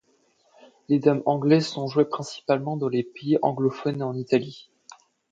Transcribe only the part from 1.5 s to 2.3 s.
sont jouées